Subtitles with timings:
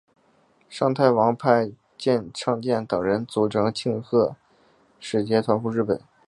[0.67, 4.35] 尚泰王派遣尚健等人组成庆贺
[4.99, 6.01] 使节团赴日本。